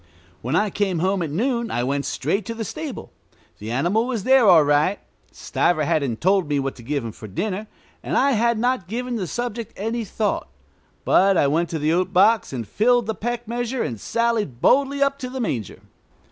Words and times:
When 0.41 0.55
I 0.55 0.71
came 0.71 0.97
home 0.97 1.21
at 1.21 1.29
noon 1.29 1.69
I 1.69 1.83
went 1.83 2.05
straight 2.07 2.43
to 2.47 2.55
the 2.55 2.65
stable. 2.65 3.11
The 3.59 3.69
animal 3.69 4.07
was 4.07 4.23
there 4.23 4.47
all 4.47 4.63
right. 4.63 4.97
Stiver 5.31 5.83
hadn't 5.85 6.21
told 6.21 6.47
me 6.49 6.59
what 6.59 6.75
to 6.77 6.81
give 6.81 7.05
him 7.05 7.11
for 7.11 7.27
dinner, 7.27 7.67
and 8.01 8.17
I 8.17 8.31
had 8.31 8.57
not 8.57 8.87
given 8.87 9.17
the 9.17 9.27
subject 9.27 9.73
any 9.77 10.03
thought; 10.03 10.47
but 11.05 11.37
I 11.37 11.45
went 11.45 11.69
to 11.69 11.77
the 11.77 11.93
oat 11.93 12.11
box 12.13 12.51
and 12.51 12.67
filled 12.67 13.05
the 13.05 13.13
peck 13.13 13.47
measure 13.47 13.83
and 13.83 14.01
sallied 14.01 14.59
boldly 14.59 15.03
up 15.03 15.19
to 15.19 15.29
the 15.29 15.39
manger. 15.39 15.81